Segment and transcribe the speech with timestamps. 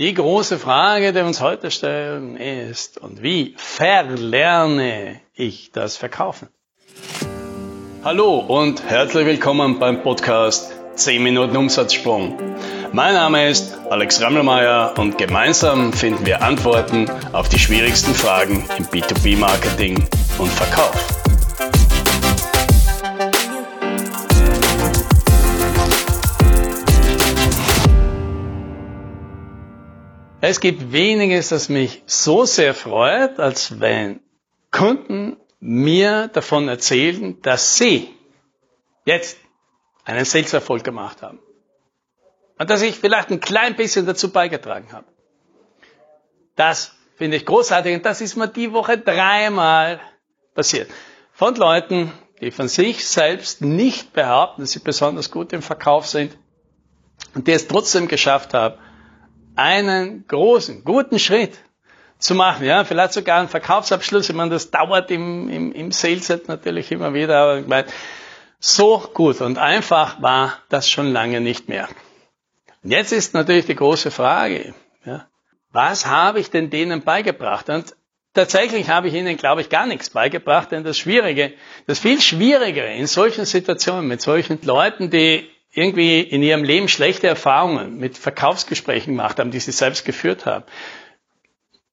[0.00, 6.48] Die große Frage, die wir uns heute stellen, ist, und wie verlerne ich das Verkaufen?
[8.02, 12.36] Hallo und herzlich willkommen beim Podcast 10 Minuten Umsatzsprung.
[12.92, 18.86] Mein Name ist Alex Rammelmeier und gemeinsam finden wir Antworten auf die schwierigsten Fragen im
[18.86, 20.04] B2B-Marketing
[20.38, 21.23] und Verkauf.
[30.46, 34.20] Es gibt weniges, das mich so sehr freut, als wenn
[34.70, 38.14] Kunden mir davon erzählen, dass sie
[39.06, 39.38] jetzt
[40.04, 41.38] einen Sales-Erfolg gemacht haben.
[42.58, 45.06] Und dass ich vielleicht ein klein bisschen dazu beigetragen habe.
[46.56, 49.98] Das finde ich großartig und das ist mir die Woche dreimal
[50.54, 50.90] passiert.
[51.32, 56.36] Von Leuten, die von sich selbst nicht behaupten, dass sie besonders gut im Verkauf sind
[57.34, 58.78] und die es trotzdem geschafft haben,
[59.56, 61.58] einen großen, guten Schritt
[62.18, 62.64] zu machen.
[62.64, 64.28] Ja, vielleicht sogar einen Verkaufsabschluss.
[64.28, 67.86] Ich meine, das dauert im, im, im Sales natürlich immer wieder, aber ich meine,
[68.58, 71.88] so gut und einfach war das schon lange nicht mehr.
[72.82, 75.26] Und jetzt ist natürlich die große Frage, ja,
[75.70, 77.68] was habe ich denn denen beigebracht?
[77.68, 77.94] Und
[78.32, 81.52] tatsächlich habe ich ihnen, glaube ich, gar nichts beigebracht, denn das Schwierige,
[81.86, 87.26] das viel Schwierigere in solchen Situationen mit solchen Leuten, die irgendwie in ihrem Leben schlechte
[87.26, 90.64] Erfahrungen mit Verkaufsgesprächen gemacht haben, die sie selbst geführt haben.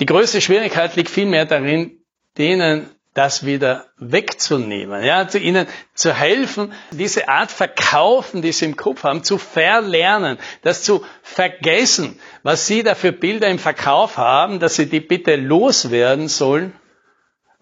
[0.00, 1.98] Die größte Schwierigkeit liegt vielmehr darin,
[2.38, 8.76] denen das wieder wegzunehmen, ja, zu ihnen zu helfen, diese Art Verkaufen, die sie im
[8.76, 14.58] Kopf haben, zu verlernen, das zu vergessen, was sie da für Bilder im Verkauf haben,
[14.58, 16.72] dass sie die bitte loswerden sollen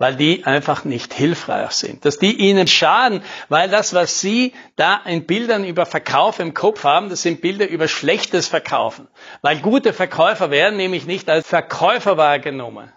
[0.02, 5.00] weil die einfach nicht hilfreich sind, dass die ihnen schaden, weil das, was sie da
[5.04, 9.06] in Bildern über Verkauf im Kopf haben, das sind Bilder über schlechtes Verkaufen,
[9.42, 12.92] weil gute Verkäufer werden nämlich nicht als Verkäufer wahrgenommen.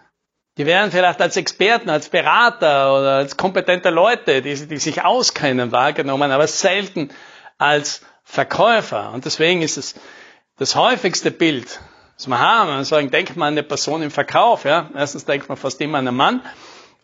[0.58, 5.70] Die werden vielleicht als Experten, als Berater oder als kompetente Leute, die, die sich auskennen,
[5.70, 7.10] wahrgenommen, aber selten
[7.56, 9.12] als Verkäufer.
[9.12, 9.94] Und deswegen ist es
[10.58, 11.78] das häufigste Bild,
[12.16, 12.68] das wir haben.
[12.68, 14.90] Wir sagen, denkt man an eine Person im Verkauf, ja.
[14.92, 16.42] Erstens denkt man fast immer an einen Mann.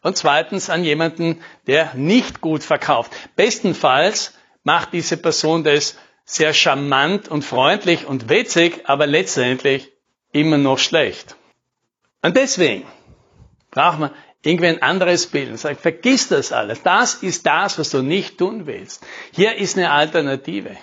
[0.02, 3.12] Und zweitens an jemanden, der nicht gut verkauft.
[3.36, 9.92] Bestenfalls macht diese Person das sehr charmant und freundlich und witzig, aber letztendlich
[10.32, 11.36] immer noch schlecht.
[12.22, 12.84] Und deswegen
[13.70, 14.10] braucht man
[14.42, 16.82] irgendwie ein anderes Bild und sagt, vergiss das alles.
[16.82, 19.04] Das ist das, was du nicht tun willst.
[19.32, 20.76] Hier ist eine Alternative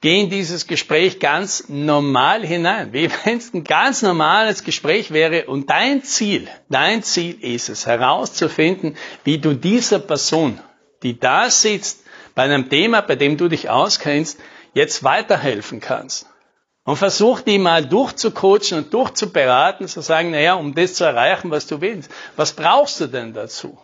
[0.00, 5.46] geh in dieses Gespräch ganz normal hinein, wie wenn es ein ganz normales Gespräch wäre
[5.46, 10.60] und dein Ziel, dein Ziel ist es, herauszufinden, wie du dieser Person,
[11.02, 14.38] die da sitzt, bei einem Thema, bei dem du dich auskennst,
[14.74, 16.26] jetzt weiterhelfen kannst.
[16.84, 21.66] Und versuch die mal durchzucoachen und durchzuberaten, zu sagen, naja, um das zu erreichen, was
[21.66, 23.76] du willst, was brauchst du denn dazu?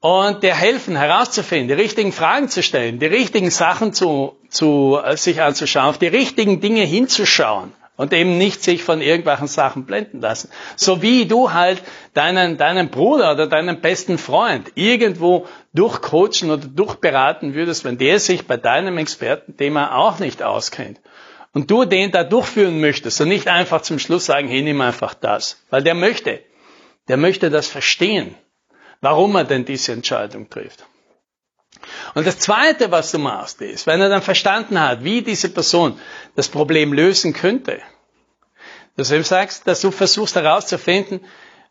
[0.00, 5.16] Und dir helfen herauszufinden, die richtigen Fragen zu stellen, die richtigen Sachen zu, zu äh,
[5.16, 10.22] sich anzuschauen, auf die richtigen Dinge hinzuschauen und eben nicht sich von irgendwelchen Sachen blenden
[10.22, 10.50] lassen.
[10.74, 11.82] So wie du halt
[12.14, 18.46] deinen, deinen Bruder oder deinen besten Freund irgendwo durchcoachen oder durchberaten würdest, wenn der sich
[18.46, 20.98] bei deinem Expertenthema auch nicht auskennt.
[21.52, 25.12] Und du den da durchführen möchtest und nicht einfach zum Schluss sagen, hey, nimm einfach
[25.12, 25.62] das.
[25.68, 26.40] Weil der möchte.
[27.08, 28.34] Der möchte das verstehen
[29.00, 30.86] warum er denn diese Entscheidung trifft.
[32.14, 35.98] Und das Zweite, was du machst, ist, wenn er dann verstanden hat, wie diese Person
[36.36, 37.80] das Problem lösen könnte,
[38.96, 41.20] dass du ihm sagst, dass du versuchst herauszufinden,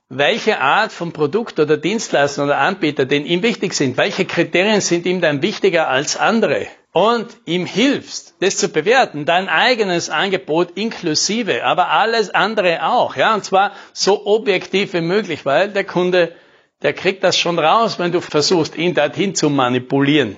[0.10, 5.06] welche Art von Produkt oder Dienstleister oder Anbieter denn ihm wichtig sind, welche Kriterien sind
[5.06, 11.64] ihm dann wichtiger als andere und ihm hilfst, das zu bewerten, dein eigenes Angebot inklusive,
[11.64, 16.34] aber alles andere auch, ja, und zwar so objektiv wie möglich, weil der Kunde
[16.82, 20.38] der kriegt das schon raus, wenn du versuchst, ihn dorthin zu manipulieren,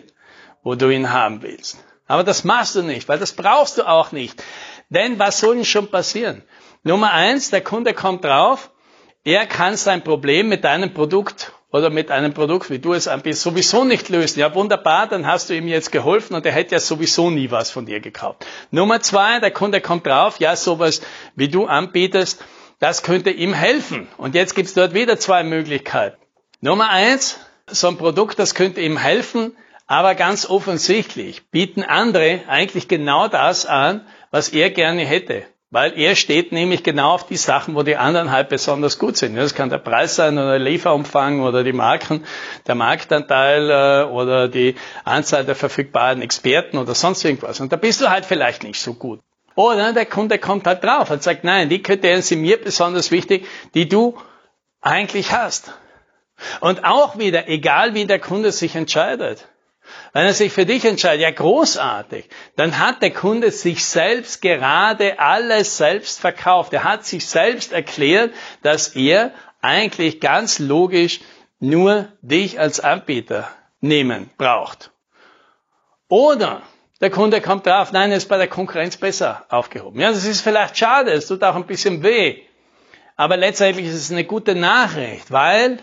[0.63, 1.83] wo du ihn haben willst.
[2.07, 4.43] Aber das machst du nicht, weil das brauchst du auch nicht.
[4.89, 6.43] Denn was soll denn schon passieren?
[6.83, 8.71] Nummer eins, der Kunde kommt drauf,
[9.23, 13.43] er kann sein Problem mit deinem Produkt oder mit einem Produkt, wie du es anbietest,
[13.43, 14.39] sowieso nicht lösen.
[14.39, 17.71] Ja, wunderbar, dann hast du ihm jetzt geholfen und er hätte ja sowieso nie was
[17.71, 18.45] von dir gekauft.
[18.71, 21.01] Nummer zwei, der Kunde kommt drauf, ja, sowas
[21.35, 22.43] wie du anbietest,
[22.79, 24.07] das könnte ihm helfen.
[24.17, 26.20] Und jetzt gibt's dort wieder zwei Möglichkeiten.
[26.63, 32.87] Nummer eins, so ein Produkt, das könnte ihm helfen, aber ganz offensichtlich bieten andere eigentlich
[32.87, 35.43] genau das an, was er gerne hätte.
[35.71, 39.35] Weil er steht nämlich genau auf die Sachen, wo die anderen halt besonders gut sind.
[39.35, 42.25] Das kann der Preis sein oder der Lieferumfang oder die Marken,
[42.67, 47.59] der Marktanteil äh, oder die Anzahl der verfügbaren Experten oder sonst irgendwas.
[47.59, 49.19] Und da bist du halt vielleicht nicht so gut.
[49.55, 53.47] Oder der Kunde kommt halt drauf und sagt, nein, die Kriterien sind mir besonders wichtig,
[53.73, 54.15] die du
[54.81, 55.73] eigentlich hast.
[56.59, 59.47] Und auch wieder, egal wie der Kunde sich entscheidet.
[60.13, 65.19] Wenn er sich für dich entscheidet, ja großartig, dann hat der Kunde sich selbst gerade
[65.19, 66.73] alles selbst verkauft.
[66.73, 71.21] Er hat sich selbst erklärt, dass er eigentlich ganz logisch
[71.59, 73.49] nur dich als Anbieter
[73.79, 74.91] nehmen braucht.
[76.07, 76.61] Oder
[76.99, 79.99] der Kunde kommt drauf, nein, er ist bei der Konkurrenz besser aufgehoben.
[79.99, 82.41] Ja, das ist vielleicht schade, es tut auch ein bisschen weh.
[83.15, 85.79] Aber letztendlich ist es eine gute Nachricht, weil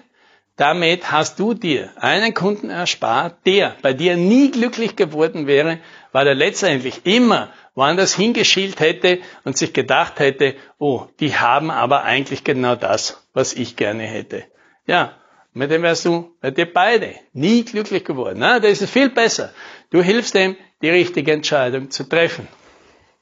[0.58, 5.78] damit hast du dir einen Kunden erspart, der bei dir nie glücklich geworden wäre,
[6.10, 12.02] weil er letztendlich immer woanders hingeschielt hätte und sich gedacht hätte, oh, die haben aber
[12.02, 14.44] eigentlich genau das, was ich gerne hätte.
[14.84, 15.12] Ja,
[15.54, 18.40] mit dem wärst du bei dir beide nie glücklich geworden.
[18.40, 19.52] Na, das ist viel besser.
[19.90, 22.48] Du hilfst dem, die richtige Entscheidung zu treffen.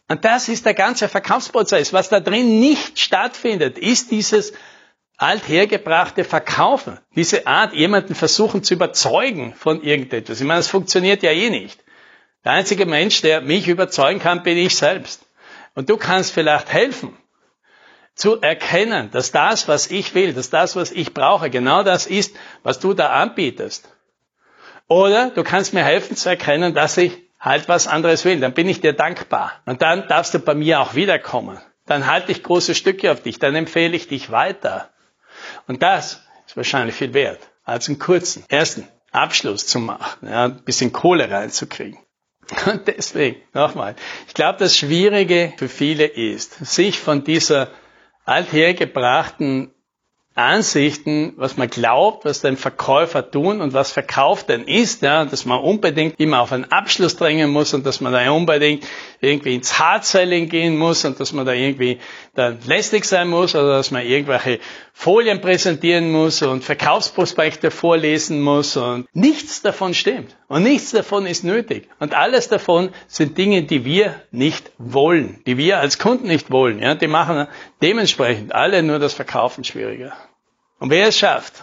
[0.08, 1.92] Und das ist der ganze Verkaufsprozess.
[1.92, 4.54] Was da drin nicht stattfindet, ist dieses
[5.16, 6.98] althergebrachte Verkaufen.
[7.14, 10.40] Diese Art, jemanden versuchen zu überzeugen von irgendetwas.
[10.40, 11.82] Ich meine, das funktioniert ja eh nicht.
[12.44, 15.26] Der einzige Mensch, der mich überzeugen kann, bin ich selbst.
[15.74, 17.16] Und du kannst vielleicht helfen,
[18.14, 22.34] zu erkennen, dass das, was ich will, dass das, was ich brauche, genau das ist,
[22.62, 23.88] was du da anbietest.
[24.88, 28.40] Oder du kannst mir helfen zu erkennen, dass ich halt was anderes will.
[28.40, 29.52] Dann bin ich dir dankbar.
[29.66, 31.58] Und dann darfst du bei mir auch wiederkommen.
[31.84, 33.38] Dann halte ich große Stücke auf dich.
[33.38, 34.90] Dann empfehle ich dich weiter.
[35.66, 40.64] Und das ist wahrscheinlich viel wert, als einen kurzen ersten Abschluss zu machen, ja, ein
[40.64, 41.98] bisschen Kohle reinzukriegen.
[42.66, 43.96] Und deswegen, nochmal,
[44.28, 47.70] ich glaube, das Schwierige für viele ist, sich von dieser
[48.24, 49.72] althergebrachten
[50.36, 55.46] Ansichten, was man glaubt, was den Verkäufer tun und was verkauft denn ist, ja, dass
[55.46, 58.84] man unbedingt immer auf einen Abschluss drängen muss und dass man da unbedingt
[59.22, 62.00] irgendwie ins Hard-Selling gehen muss und dass man da irgendwie
[62.34, 64.60] dann lästig sein muss oder dass man irgendwelche
[64.92, 71.44] Folien präsentieren muss und Verkaufsprospekte vorlesen muss und nichts davon stimmt und nichts davon ist
[71.44, 76.50] nötig und alles davon sind Dinge, die wir nicht wollen, die wir als Kunden nicht
[76.50, 77.46] wollen, ja, die machen
[77.80, 80.12] dementsprechend alle nur das Verkaufen schwieriger.
[80.78, 81.62] Und wer es schafft,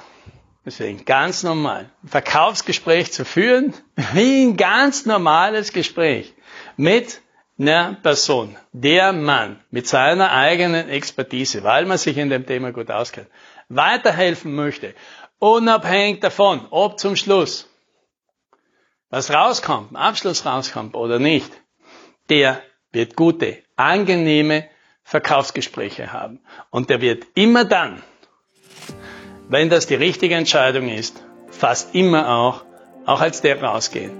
[0.65, 3.74] deswegen ganz normal, ein Verkaufsgespräch zu führen,
[4.13, 6.33] wie ein ganz normales Gespräch
[6.77, 7.21] mit
[7.60, 12.89] einer Person, der Mann mit seiner eigenen Expertise, weil man sich in dem Thema gut
[12.89, 13.27] auskennt,
[13.69, 14.95] weiterhelfen möchte,
[15.38, 17.69] unabhängig davon, ob zum Schluss
[19.09, 21.51] was rauskommt, ein Abschluss rauskommt oder nicht,
[22.30, 24.68] der wird gute, angenehme
[25.04, 26.39] Verkaufsgespräche haben.
[26.71, 28.01] Und der wird immer dann,
[29.53, 32.63] wenn das die richtige Entscheidung ist, fast immer auch,
[33.05, 34.11] auch als der rausgehen,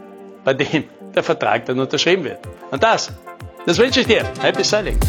[0.44, 0.84] bei dem
[1.16, 2.38] der Vertrag dann unterschrieben wird.
[2.70, 3.12] Und das,
[3.66, 4.24] das wünsche ich dir.
[4.42, 5.00] Happy Selling.